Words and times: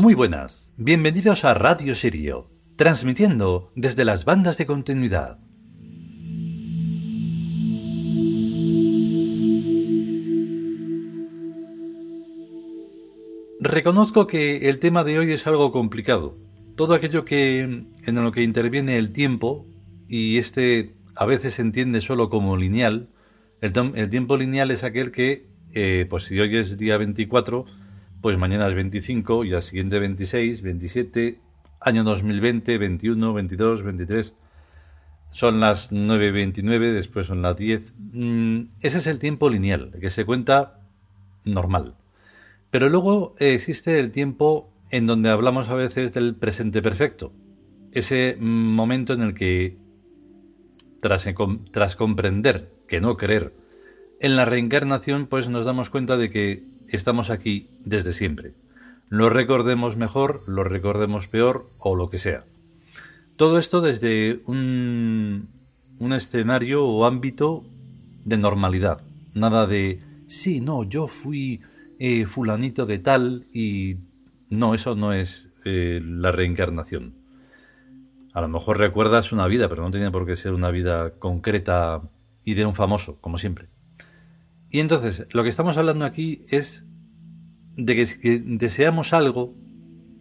Muy 0.00 0.14
buenas, 0.14 0.72
bienvenidos 0.78 1.44
a 1.44 1.52
Radio 1.52 1.94
Sirio, 1.94 2.48
transmitiendo 2.76 3.70
desde 3.76 4.06
las 4.06 4.24
bandas 4.24 4.56
de 4.56 4.64
continuidad. 4.64 5.38
Reconozco 13.60 14.26
que 14.26 14.70
el 14.70 14.78
tema 14.78 15.04
de 15.04 15.18
hoy 15.18 15.32
es 15.32 15.46
algo 15.46 15.70
complicado. 15.70 16.38
Todo 16.76 16.94
aquello 16.94 17.26
que 17.26 17.60
en 17.60 18.24
lo 18.24 18.32
que 18.32 18.42
interviene 18.42 18.96
el 18.96 19.12
tiempo, 19.12 19.66
y 20.08 20.38
este 20.38 20.94
a 21.14 21.26
veces 21.26 21.52
se 21.52 21.62
entiende 21.62 22.00
solo 22.00 22.30
como 22.30 22.56
lineal, 22.56 23.10
el, 23.60 24.08
tiempo 24.08 24.38
lineal 24.38 24.70
es 24.70 24.82
aquel 24.82 25.10
que, 25.10 25.50
eh, 25.74 26.06
pues 26.08 26.22
si 26.22 26.40
hoy 26.40 26.56
es 26.56 26.78
día 26.78 26.96
24, 26.96 27.66
pues 28.20 28.38
mañana 28.38 28.66
es 28.66 28.74
25 28.74 29.44
y 29.44 29.54
al 29.54 29.62
siguiente 29.62 29.98
26, 29.98 30.62
27, 30.62 31.40
año 31.80 32.04
2020, 32.04 32.78
21, 32.78 33.32
22, 33.32 33.82
23. 33.82 34.34
Son 35.32 35.60
las 35.60 35.92
9.29, 35.92 36.92
después 36.92 37.26
son 37.26 37.42
las 37.42 37.56
10. 37.56 37.94
Mm, 37.98 38.60
ese 38.80 38.98
es 38.98 39.06
el 39.06 39.18
tiempo 39.18 39.48
lineal, 39.48 39.92
que 40.00 40.10
se 40.10 40.24
cuenta 40.24 40.80
normal. 41.44 41.94
Pero 42.70 42.88
luego 42.88 43.34
existe 43.38 43.98
el 43.98 44.12
tiempo 44.12 44.72
en 44.90 45.06
donde 45.06 45.30
hablamos 45.30 45.68
a 45.68 45.74
veces 45.74 46.12
del 46.12 46.34
presente 46.34 46.82
perfecto. 46.82 47.32
Ese 47.92 48.36
momento 48.40 49.12
en 49.12 49.22
el 49.22 49.34
que, 49.34 49.78
tras, 51.00 51.26
tras 51.70 51.96
comprender 51.96 52.72
que 52.86 53.00
no 53.00 53.16
creer 53.16 53.54
en 54.20 54.36
la 54.36 54.44
reencarnación, 54.44 55.26
pues 55.26 55.48
nos 55.48 55.64
damos 55.64 55.90
cuenta 55.90 56.16
de 56.16 56.30
que 56.30 56.62
estamos 56.90 57.30
aquí 57.30 57.68
desde 57.84 58.12
siempre. 58.12 58.52
Lo 59.08 59.28
recordemos 59.28 59.96
mejor, 59.96 60.44
lo 60.46 60.62
recordemos 60.62 61.26
peor 61.26 61.68
o 61.78 61.96
lo 61.96 62.10
que 62.10 62.18
sea. 62.18 62.44
Todo 63.36 63.58
esto 63.58 63.80
desde 63.80 64.40
un, 64.46 65.48
escenario 66.12 66.84
o 66.86 67.04
ámbito 67.04 67.64
de 68.24 68.38
normalidad. 68.38 69.00
Nada 69.34 69.66
de, 69.66 70.00
sí, 70.28 70.60
no, 70.60 70.84
yo 70.84 71.06
fui 71.08 71.60
eh, 71.98 72.26
fulanito 72.26 72.86
de 72.86 72.98
tal 72.98 73.46
y 73.52 73.96
no, 74.48 74.74
eso 74.74 74.94
no 74.94 75.12
es 75.12 75.48
eh, 75.64 76.00
la 76.04 76.32
reencarnación. 76.32 77.14
A 78.32 78.40
lo 78.40 78.48
mejor 78.48 78.78
recuerdas 78.78 79.32
una 79.32 79.46
vida, 79.46 79.68
pero 79.68 79.82
no 79.82 79.90
tiene 79.90 80.10
por 80.10 80.26
qué 80.26 80.36
ser 80.36 80.52
una 80.52 80.70
vida 80.70 81.14
concreta 81.18 82.02
y 82.44 82.54
de 82.54 82.64
un 82.64 82.74
famoso, 82.74 83.16
como 83.20 83.38
siempre. 83.38 83.68
Y 84.70 84.80
entonces, 84.80 85.26
lo 85.30 85.42
que 85.42 85.48
estamos 85.48 85.76
hablando 85.76 86.04
aquí 86.04 86.44
es 86.48 86.84
de 87.76 87.96
que 87.96 88.06
si 88.06 88.18
deseamos 88.44 89.12
algo, 89.12 89.54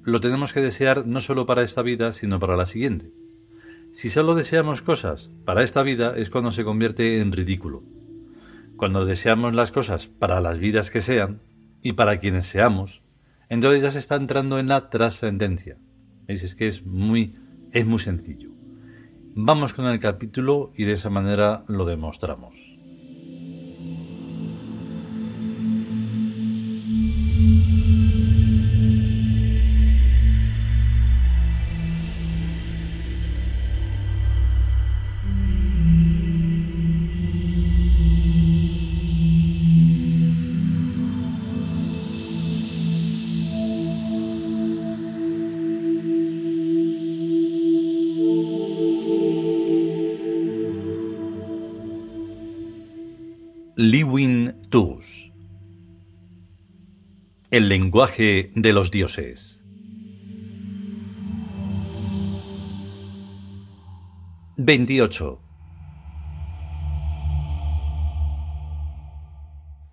lo 0.03 0.21
tenemos 0.21 0.53
que 0.53 0.61
desear 0.61 1.05
no 1.05 1.21
solo 1.21 1.45
para 1.45 1.61
esta 1.61 1.81
vida, 1.81 2.13
sino 2.13 2.39
para 2.39 2.57
la 2.57 2.65
siguiente. 2.65 3.11
Si 3.91 4.09
solo 4.09 4.35
deseamos 4.35 4.81
cosas 4.81 5.29
para 5.45 5.63
esta 5.63 5.83
vida 5.83 6.13
es 6.15 6.29
cuando 6.29 6.51
se 6.51 6.63
convierte 6.63 7.21
en 7.21 7.31
ridículo. 7.31 7.83
Cuando 8.75 9.05
deseamos 9.05 9.55
las 9.55 9.71
cosas 9.71 10.07
para 10.07 10.41
las 10.41 10.57
vidas 10.57 10.89
que 10.89 11.01
sean 11.01 11.41
y 11.81 11.93
para 11.93 12.19
quienes 12.19 12.45
seamos, 12.45 13.01
entonces 13.49 13.81
ya 13.81 13.91
se 13.91 13.99
está 13.99 14.15
entrando 14.15 14.59
en 14.59 14.67
la 14.67 14.89
trascendencia. 14.89 15.77
Es 16.27 16.55
que 16.55 16.67
es 16.67 16.85
muy, 16.85 17.35
es 17.71 17.85
muy 17.85 17.99
sencillo. 17.99 18.51
Vamos 19.35 19.73
con 19.73 19.85
el 19.85 19.99
capítulo 19.99 20.71
y 20.75 20.85
de 20.85 20.93
esa 20.93 21.09
manera 21.09 21.63
lo 21.67 21.85
demostramos. 21.85 22.68
Liwin 53.81 54.67
Tus. 54.69 55.31
El 57.49 57.69
lenguaje 57.69 58.51
de 58.53 58.73
los 58.73 58.91
dioses. 58.91 59.61
28 64.57 65.41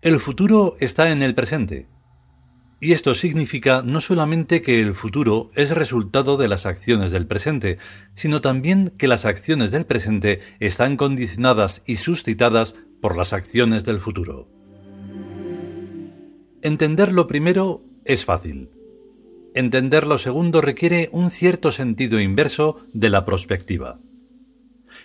El 0.01 0.19
futuro 0.19 0.75
está 0.81 1.13
en 1.13 1.23
el 1.23 1.37
presente. 1.37 1.87
Y 2.81 2.91
esto 2.91 3.15
significa 3.15 3.83
no 3.85 4.01
solamente 4.01 4.63
que 4.63 4.83
el 4.83 4.97
futuro 4.97 5.51
es 5.55 5.71
resultado 5.71 6.37
de 6.37 6.49
las 6.49 6.67
acciones 6.67 7.13
del 7.13 7.29
presente, 7.29 7.79
sino 8.17 8.41
también 8.41 8.93
que 8.99 9.07
las 9.07 9.25
acciones 9.25 9.71
del 9.71 9.87
presente 9.87 10.41
están 10.59 10.97
condicionadas 10.97 11.83
y 11.87 11.97
suscitadas 11.97 12.75
por 13.01 13.17
las 13.17 13.33
acciones 13.33 13.85
del 13.85 14.01
futuro. 14.01 14.49
Entender 16.63 17.13
lo 17.13 17.27
primero 17.27 17.83
es 18.05 18.25
fácil. 18.25 18.71
Entender 19.55 20.07
lo 20.07 20.19
segundo 20.19 20.61
requiere 20.61 21.09
un 21.13 21.31
cierto 21.31 21.71
sentido 21.71 22.21
inverso 22.21 22.81
de 22.93 23.11
la 23.11 23.25
prospectiva. 23.25 23.99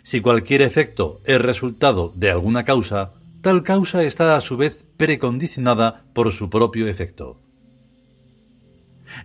Si 0.04 0.22
cualquier 0.22 0.62
efecto 0.62 1.22
es 1.26 1.40
resultado 1.40 2.12
de 2.16 2.32
alguna 2.32 2.66
causa, 2.66 3.14
tal 3.42 3.64
causa 3.64 4.04
está 4.04 4.36
a 4.36 4.42
su 4.42 4.58
vez 4.58 4.86
precondicionada 4.98 6.04
por 6.14 6.32
su 6.32 6.50
propio 6.50 6.88
efecto. 6.88 7.38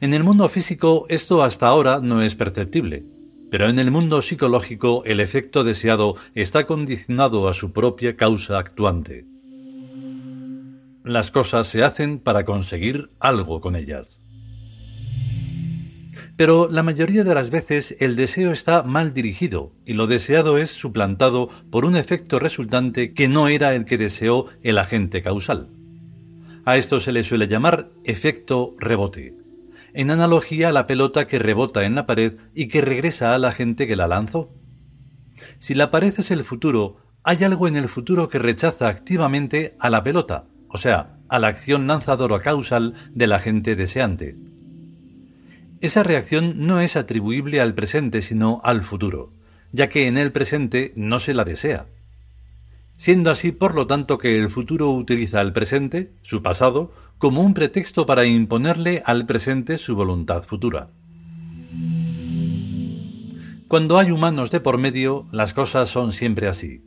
En 0.00 0.15
el 0.15 0.25
mundo 0.25 0.48
físico 0.48 1.06
esto 1.09 1.43
hasta 1.43 1.69
ahora 1.69 2.00
no 2.03 2.22
es 2.22 2.34
perceptible, 2.34 3.04
pero 3.50 3.68
en 3.68 3.78
el 3.78 3.90
mundo 3.90 4.22
psicológico 4.22 5.02
el 5.04 5.20
efecto 5.20 5.64
deseado 5.64 6.16
está 6.34 6.66
condicionado 6.66 7.48
a 7.48 7.54
su 7.54 7.72
propia 7.72 8.16
causa 8.16 8.58
actuante. 8.58 9.26
Las 11.04 11.30
cosas 11.30 11.68
se 11.68 11.84
hacen 11.84 12.18
para 12.18 12.44
conseguir 12.44 13.10
algo 13.20 13.60
con 13.60 13.76
ellas. 13.76 14.20
Pero 16.36 16.68
la 16.71 16.82
mayoría 16.82 17.24
de 17.24 17.34
las 17.34 17.50
veces 17.50 17.97
el 18.00 18.16
deseo 18.16 18.53
está 18.53 18.82
mal 18.82 19.15
dirigido 19.15 19.72
y 19.86 19.94
lo 19.94 20.06
deseado 20.06 20.59
es 20.59 20.71
suplantado 20.71 21.48
por 21.71 21.86
un 21.86 21.97
efecto 21.97 22.38
resultante 22.38 23.15
que 23.15 23.28
no 23.28 23.48
era 23.48 23.74
el 23.74 23.86
que 23.86 23.97
deseó 23.97 24.47
el 24.62 24.76
agente 24.76 25.22
causal. 25.22 25.71
A 26.66 26.76
esto 26.76 27.00
se 27.00 27.12
le 27.12 27.22
suele 27.22 27.47
llamar 27.47 27.91
efecto 28.04 28.74
rebote 28.78 29.46
en 29.97 30.10
analogía 30.10 30.69
a 30.69 30.72
la 30.72 30.87
pelota 30.87 31.27
que 31.27 31.39
rebota 31.39 31.84
en 31.87 31.95
la 31.95 32.04
pared 32.04 32.37
y 32.54 32.69
que 32.69 32.83
regresa 32.83 33.34
a 33.34 33.39
la 33.39 33.51
gente 33.51 33.87
que 33.87 33.97
la 33.97 34.07
lanzó. 34.07 34.53
Si 35.59 35.72
la 35.72 35.91
pared 35.91 36.13
es 36.19 36.31
el 36.31 36.45
futuro, 36.45 36.98
hay 37.22 37.43
algo 37.45 37.66
en 37.66 37.77
el 37.77 37.89
futuro 37.89 38.28
que 38.28 38.39
rechaza 38.39 38.89
activamente 38.89 39.75
a 39.81 39.89
la 39.89 40.04
pelota, 40.04 40.45
o 40.69 40.77
sea, 40.77 41.16
a 41.31 41.39
la 41.39 41.48
acción 41.48 41.87
lanzadora 41.87 42.41
causal 42.41 42.93
de 43.15 43.27
la 43.27 43.39
gente 43.39 43.75
deseante. 43.75 44.37
Esa 45.81 46.03
reacción 46.03 46.66
no 46.66 46.83
es 46.83 46.95
atribuible 46.97 47.63
al 47.63 47.75
presente, 47.75 48.21
sino 48.21 48.60
al 48.65 48.83
futuro, 48.83 49.33
ya 49.72 49.89
que 49.89 50.09
en 50.09 50.19
el 50.19 50.31
presente 50.31 50.93
no 50.95 51.21
se 51.21 51.33
la 51.33 51.45
desea. 51.45 51.87
Siendo 52.98 53.31
así, 53.31 53.51
por 53.51 53.75
lo 53.75 53.87
tanto, 53.87 54.19
que 54.19 54.39
el 54.39 54.51
futuro 54.51 54.91
utiliza 54.91 55.41
el 55.41 55.54
presente, 55.54 56.13
su 56.22 56.43
pasado, 56.43 56.93
como 57.18 57.41
un 57.41 57.54
pretexto 57.54 58.07
para 58.07 58.27
imponerle 58.27 59.03
al 59.04 59.27
presente 59.27 59.78
su 59.78 59.97
voluntad 59.97 60.42
futura. 60.42 60.91
Cuando 63.68 63.98
hay 63.98 64.10
humanos 64.10 64.51
de 64.51 64.60
por 64.60 64.78
medio, 64.78 65.27
las 65.33 65.53
cosas 65.53 65.89
son 65.89 66.13
siempre 66.13 66.47
así. 66.47 66.83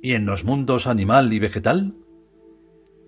¿Y 0.00 0.12
en 0.12 0.26
los 0.26 0.44
mundos 0.44 0.86
animal 0.86 1.32
y 1.32 1.40
vegetal? 1.40 1.96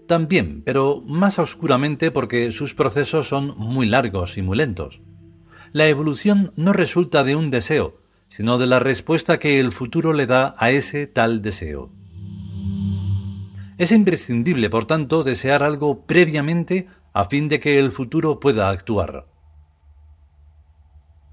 También, 0.09 0.63
pero 0.65 1.03
más 1.07 1.39
oscuramente 1.39 2.11
porque 2.11 2.51
sus 2.51 2.75
procesos 2.75 3.29
son 3.29 3.55
muy 3.57 3.87
largos 3.87 4.39
y 4.39 4.43
muy 4.43 4.57
lentos. 4.57 5.03
La 5.73 5.87
evolución 5.87 6.53
no 6.57 6.73
resulta 6.73 7.23
de 7.23 7.37
un 7.37 7.51
deseo, 7.51 8.01
sino 8.27 8.59
de 8.59 8.67
la 8.67 8.81
respuesta 8.81 9.39
que 9.39 9.61
el 9.61 9.71
futuro 9.71 10.13
le 10.13 10.27
da 10.27 10.57
a 10.59 10.73
ese 10.73 11.07
tal 11.07 11.43
deseo. 11.43 11.93
Es 13.81 13.93
imprescindible, 13.93 14.69
por 14.69 14.85
tanto, 14.85 15.25
desear 15.25 15.63
algo 15.63 16.05
previamente 16.05 16.87
a 17.15 17.25
fin 17.25 17.49
de 17.49 17.61
que 17.61 17.79
el 17.79 17.93
futuro 17.93 18.39
pueda 18.39 18.69
actuar. 18.69 19.27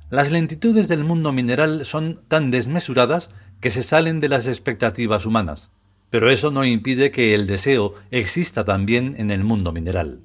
Las 0.09 0.31
lentitudes 0.31 0.87
del 0.87 1.03
mundo 1.03 1.33
mineral 1.33 1.85
son 1.85 2.21
tan 2.29 2.49
desmesuradas 2.49 3.31
que 3.59 3.69
se 3.69 3.83
salen 3.83 4.21
de 4.21 4.29
las 4.29 4.47
expectativas 4.47 5.25
humanas, 5.25 5.71
pero 6.09 6.31
eso 6.31 6.49
no 6.49 6.63
impide 6.63 7.11
que 7.11 7.35
el 7.35 7.47
deseo 7.47 7.95
exista 8.11 8.63
también 8.63 9.15
en 9.17 9.29
el 9.29 9.43
mundo 9.43 9.73
mineral. 9.73 10.21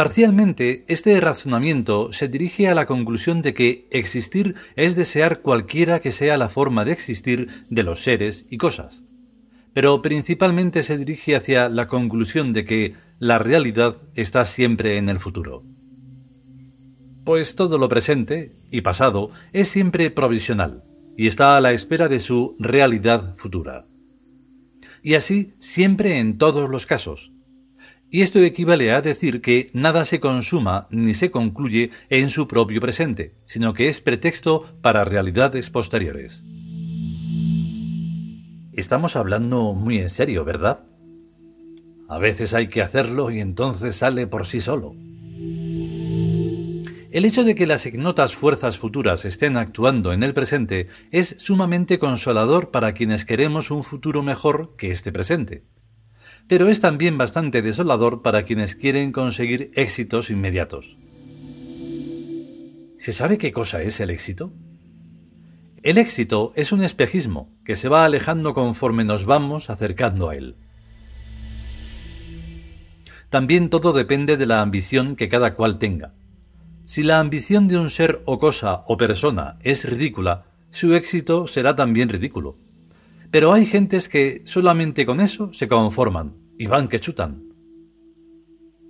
Parcialmente, 0.00 0.86
este 0.88 1.20
razonamiento 1.20 2.10
se 2.14 2.26
dirige 2.26 2.68
a 2.68 2.74
la 2.74 2.86
conclusión 2.86 3.42
de 3.42 3.52
que 3.52 3.86
existir 3.90 4.54
es 4.74 4.96
desear 4.96 5.42
cualquiera 5.42 6.00
que 6.00 6.10
sea 6.10 6.38
la 6.38 6.48
forma 6.48 6.86
de 6.86 6.92
existir 6.92 7.48
de 7.68 7.82
los 7.82 8.02
seres 8.02 8.46
y 8.48 8.56
cosas. 8.56 9.02
Pero 9.74 10.00
principalmente 10.00 10.82
se 10.84 10.96
dirige 10.96 11.36
hacia 11.36 11.68
la 11.68 11.86
conclusión 11.86 12.54
de 12.54 12.64
que 12.64 12.94
la 13.18 13.36
realidad 13.36 13.98
está 14.14 14.46
siempre 14.46 14.96
en 14.96 15.10
el 15.10 15.20
futuro. 15.20 15.64
Pues 17.26 17.54
todo 17.54 17.76
lo 17.76 17.90
presente 17.90 18.52
y 18.70 18.80
pasado 18.80 19.30
es 19.52 19.68
siempre 19.68 20.10
provisional 20.10 20.82
y 21.18 21.26
está 21.26 21.58
a 21.58 21.60
la 21.60 21.72
espera 21.72 22.08
de 22.08 22.20
su 22.20 22.56
realidad 22.58 23.36
futura. 23.36 23.84
Y 25.02 25.12
así 25.12 25.52
siempre 25.58 26.20
en 26.20 26.38
todos 26.38 26.70
los 26.70 26.86
casos, 26.86 27.29
y 28.10 28.22
esto 28.22 28.40
equivale 28.40 28.92
a 28.92 29.02
decir 29.02 29.40
que 29.40 29.70
nada 29.72 30.04
se 30.04 30.18
consuma 30.18 30.88
ni 30.90 31.14
se 31.14 31.30
concluye 31.30 31.90
en 32.08 32.28
su 32.28 32.48
propio 32.48 32.80
presente, 32.80 33.34
sino 33.46 33.72
que 33.72 33.88
es 33.88 34.00
pretexto 34.00 34.64
para 34.82 35.04
realidades 35.04 35.70
posteriores. 35.70 36.42
Estamos 38.72 39.14
hablando 39.14 39.74
muy 39.74 39.98
en 39.98 40.10
serio, 40.10 40.44
¿verdad? 40.44 40.84
A 42.08 42.18
veces 42.18 42.54
hay 42.54 42.68
que 42.68 42.82
hacerlo 42.82 43.30
y 43.30 43.40
entonces 43.40 43.94
sale 43.94 44.26
por 44.26 44.46
sí 44.46 44.60
solo. 44.60 44.94
El 47.12 47.24
hecho 47.24 47.44
de 47.44 47.54
que 47.54 47.66
las 47.66 47.86
ignotas 47.86 48.34
fuerzas 48.34 48.78
futuras 48.78 49.24
estén 49.24 49.56
actuando 49.56 50.12
en 50.12 50.22
el 50.22 50.32
presente 50.32 50.88
es 51.10 51.36
sumamente 51.38 51.98
consolador 51.98 52.70
para 52.70 52.92
quienes 52.92 53.24
queremos 53.24 53.70
un 53.70 53.82
futuro 53.82 54.22
mejor 54.22 54.74
que 54.76 54.90
este 54.90 55.12
presente 55.12 55.64
pero 56.50 56.68
es 56.68 56.80
también 56.80 57.16
bastante 57.16 57.62
desolador 57.62 58.22
para 58.22 58.42
quienes 58.42 58.74
quieren 58.74 59.12
conseguir 59.12 59.70
éxitos 59.76 60.30
inmediatos. 60.30 60.96
¿Se 62.98 63.12
sabe 63.12 63.38
qué 63.38 63.52
cosa 63.52 63.82
es 63.82 64.00
el 64.00 64.10
éxito? 64.10 64.52
El 65.84 65.96
éxito 65.96 66.52
es 66.56 66.72
un 66.72 66.82
espejismo 66.82 67.56
que 67.64 67.76
se 67.76 67.88
va 67.88 68.04
alejando 68.04 68.52
conforme 68.52 69.04
nos 69.04 69.26
vamos 69.26 69.70
acercando 69.70 70.28
a 70.28 70.34
él. 70.34 70.56
También 73.28 73.70
todo 73.70 73.92
depende 73.92 74.36
de 74.36 74.46
la 74.46 74.60
ambición 74.60 75.14
que 75.14 75.28
cada 75.28 75.54
cual 75.54 75.78
tenga. 75.78 76.14
Si 76.84 77.04
la 77.04 77.20
ambición 77.20 77.68
de 77.68 77.78
un 77.78 77.90
ser 77.90 78.22
o 78.24 78.40
cosa 78.40 78.82
o 78.88 78.96
persona 78.96 79.56
es 79.60 79.88
ridícula, 79.88 80.46
su 80.72 80.94
éxito 80.94 81.46
será 81.46 81.76
también 81.76 82.08
ridículo. 82.08 82.58
Pero 83.30 83.52
hay 83.52 83.64
gentes 83.64 84.08
que 84.08 84.42
solamente 84.44 85.06
con 85.06 85.20
eso 85.20 85.52
se 85.52 85.68
conforman 85.68 86.34
y 86.58 86.66
van 86.66 86.88
que 86.88 86.98
chutan. 86.98 87.44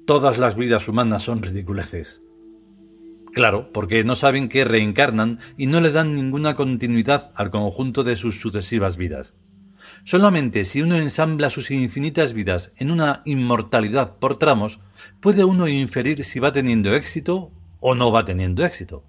Todas 0.06 0.38
las 0.38 0.56
vidas 0.56 0.88
humanas 0.88 1.24
son 1.24 1.42
ridiculeces. 1.42 2.22
Claro, 3.32 3.70
porque 3.72 4.02
no 4.02 4.14
saben 4.14 4.48
que 4.48 4.64
reencarnan 4.64 5.38
y 5.56 5.66
no 5.66 5.80
le 5.80 5.92
dan 5.92 6.14
ninguna 6.14 6.54
continuidad 6.54 7.32
al 7.36 7.50
conjunto 7.50 8.02
de 8.02 8.16
sus 8.16 8.40
sucesivas 8.40 8.96
vidas. 8.96 9.34
Solamente 10.04 10.64
si 10.64 10.82
uno 10.82 10.96
ensambla 10.96 11.50
sus 11.50 11.70
infinitas 11.70 12.32
vidas 12.32 12.72
en 12.76 12.90
una 12.90 13.22
inmortalidad 13.24 14.18
por 14.18 14.38
tramos, 14.38 14.80
puede 15.20 15.44
uno 15.44 15.68
inferir 15.68 16.24
si 16.24 16.40
va 16.40 16.52
teniendo 16.52 16.94
éxito 16.94 17.52
o 17.78 17.94
no 17.94 18.10
va 18.10 18.24
teniendo 18.24 18.64
éxito. 18.64 19.04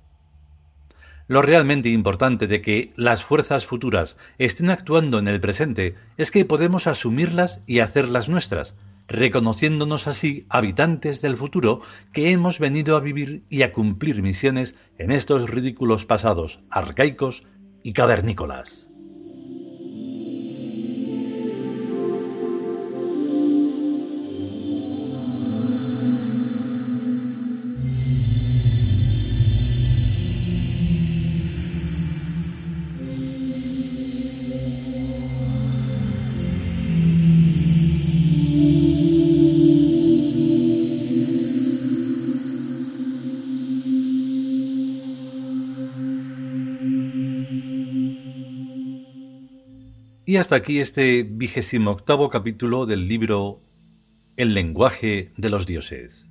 Lo 1.31 1.41
realmente 1.41 1.87
importante 1.87 2.45
de 2.45 2.61
que 2.61 2.91
las 2.97 3.23
fuerzas 3.23 3.65
futuras 3.65 4.17
estén 4.37 4.69
actuando 4.69 5.17
en 5.17 5.29
el 5.29 5.39
presente 5.39 5.95
es 6.17 6.29
que 6.29 6.43
podemos 6.43 6.87
asumirlas 6.87 7.63
y 7.65 7.79
hacerlas 7.79 8.27
nuestras, 8.27 8.75
reconociéndonos 9.07 10.07
así 10.07 10.45
habitantes 10.49 11.21
del 11.21 11.37
futuro 11.37 11.79
que 12.11 12.31
hemos 12.33 12.59
venido 12.59 12.97
a 12.97 12.99
vivir 12.99 13.45
y 13.47 13.61
a 13.61 13.71
cumplir 13.71 14.21
misiones 14.21 14.75
en 14.97 15.09
estos 15.09 15.49
ridículos 15.49 16.05
pasados 16.05 16.59
arcaicos 16.69 17.43
y 17.81 17.93
cavernícolas. 17.93 18.90
Y 50.31 50.37
hasta 50.37 50.55
aquí 50.55 50.79
este 50.79 51.23
vigésimo 51.23 51.91
octavo 51.91 52.29
capítulo 52.29 52.85
del 52.85 53.09
libro 53.09 53.59
El 54.37 54.53
lenguaje 54.53 55.33
de 55.35 55.49
los 55.49 55.65
dioses. 55.65 56.29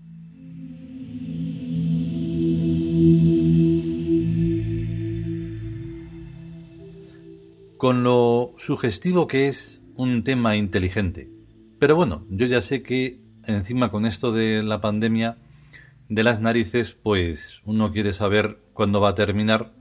Con 7.77 8.03
lo 8.03 8.55
sugestivo 8.57 9.27
que 9.27 9.49
es 9.49 9.83
un 9.97 10.25
tema 10.25 10.57
inteligente. 10.57 11.29
Pero 11.79 11.95
bueno, 11.95 12.25
yo 12.31 12.47
ya 12.47 12.63
sé 12.63 12.83
que 12.83 13.21
encima 13.45 13.91
con 13.91 14.07
esto 14.07 14.33
de 14.33 14.63
la 14.63 14.81
pandemia 14.81 15.37
de 16.09 16.25
las 16.25 16.41
narices, 16.41 16.95
pues 16.95 17.61
uno 17.67 17.93
quiere 17.93 18.15
saber 18.15 18.63
cuándo 18.73 19.03
va 19.03 19.11
a 19.11 19.15
terminar, 19.15 19.75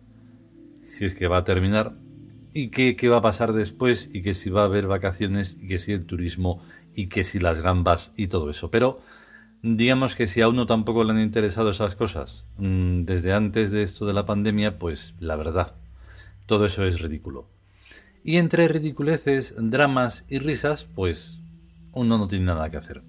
si 0.83 1.05
es 1.05 1.15
que 1.15 1.29
va 1.29 1.38
a 1.38 1.43
terminar, 1.45 1.95
y 2.53 2.70
qué, 2.70 2.96
qué 2.96 3.10
va 3.10 3.18
a 3.18 3.22
pasar 3.22 3.53
después 3.53 4.10
y 4.12 4.22
que 4.22 4.34
si 4.34 4.50
va 4.50 4.62
a 4.62 4.65
haber 4.65 4.88
vacaciones 4.88 5.58
y 5.62 5.68
que 5.68 5.79
si 5.79 5.91
el 5.91 6.06
turismo 6.06 6.62
y 6.96 7.08
que 7.08 7.24
si 7.24 7.39
las 7.39 7.62
gambas 7.62 8.12
y 8.15 8.27
todo 8.27 8.50
eso. 8.50 8.72
Pero 8.72 9.01
digamos 9.62 10.15
que 10.15 10.27
si 10.27 10.41
a 10.41 10.48
uno 10.48 10.65
tampoco 10.65 11.03
le 11.03 11.12
han 11.12 11.20
interesado 11.20 11.70
esas 11.70 11.96
cosas 11.96 12.46
mm, 12.58 13.01
desde 13.01 13.34
antes 13.34 13.72
de 13.72 13.84
esto 13.84 14.06
de 14.06 14.13
la 14.13 14.25
pandemia, 14.25 14.79
pues 14.79 15.13
la 15.20 15.36
verdad, 15.36 15.75
todo 16.46 16.65
eso 16.65 16.86
es 16.86 17.01
ridículo. 17.01 17.48
Y 18.24 18.38
entre 18.38 18.68
ridiculeces, 18.68 19.56
dramas 19.58 20.25
y 20.27 20.39
risas, 20.39 20.86
pues 20.86 21.39
uno 21.94 22.18
no 22.18 22.27
tiene 22.27 22.46
nada 22.46 22.70
que 22.70 22.77
hacer. 22.77 23.03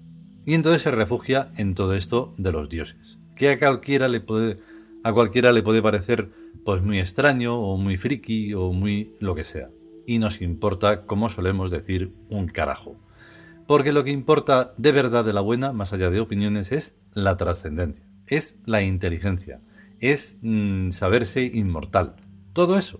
Y 0.45 0.53
entonces 0.53 0.81
se 0.81 0.91
refugia 0.91 1.51
en 1.57 1.75
todo 1.75 1.93
esto 1.93 2.33
de 2.37 2.51
los 2.51 2.69
dioses, 2.69 3.17
que 3.35 3.49
a 3.49 3.59
cualquiera 3.59 4.07
le 4.07 4.21
puede, 4.21 4.59
a 5.03 5.13
cualquiera 5.13 5.51
le 5.51 5.63
puede 5.63 5.81
parecer 5.81 6.29
pues 6.63 6.81
muy 6.81 6.99
extraño 6.99 7.55
o 7.55 7.77
muy 7.77 7.97
friki 7.97 8.53
o 8.53 8.71
muy 8.71 9.15
lo 9.19 9.35
que 9.35 9.43
sea. 9.43 9.69
Y 10.05 10.19
nos 10.19 10.41
importa, 10.41 11.05
como 11.05 11.29
solemos 11.29 11.71
decir, 11.71 12.13
un 12.29 12.47
carajo. 12.47 12.97
Porque 13.67 13.91
lo 13.91 14.03
que 14.03 14.11
importa 14.11 14.73
de 14.77 14.91
verdad 14.91 15.23
de 15.23 15.33
la 15.33 15.41
buena, 15.41 15.71
más 15.71 15.93
allá 15.93 16.09
de 16.09 16.19
opiniones, 16.19 16.71
es 16.71 16.95
la 17.13 17.37
trascendencia, 17.37 18.05
es 18.27 18.57
la 18.65 18.81
inteligencia, 18.81 19.61
es 19.99 20.37
mm, 20.41 20.91
saberse 20.91 21.43
inmortal. 21.45 22.15
Todo 22.53 22.77
eso. 22.77 22.99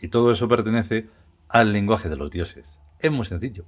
Y 0.00 0.08
todo 0.08 0.32
eso 0.32 0.48
pertenece 0.48 1.08
al 1.48 1.72
lenguaje 1.72 2.08
de 2.08 2.16
los 2.16 2.30
dioses. 2.30 2.78
Es 2.98 3.12
muy 3.12 3.24
sencillo. 3.24 3.64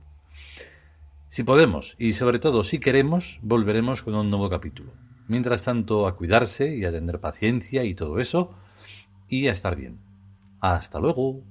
Si 1.29 1.45
podemos, 1.45 1.95
y 1.99 2.13
sobre 2.15 2.39
todo 2.39 2.65
si 2.65 2.79
queremos, 2.79 3.39
volveremos 3.43 4.03
con 4.03 4.15
un 4.15 4.31
nuevo 4.31 4.49
capítulo. 4.49 4.93
Mientras 5.29 5.65
tanto, 5.65 6.07
a 6.07 6.17
cuidarse 6.17 6.75
y 6.75 6.85
a 6.85 6.93
tener 6.93 7.21
paciencia 7.21 7.85
y 7.85 7.95
todo 7.95 8.19
eso, 8.19 8.55
y 9.29 9.49
a 9.49 9.53
estar 9.53 9.77
bien. 9.77 9.99
Hasta 10.61 10.99
luego. 10.99 11.43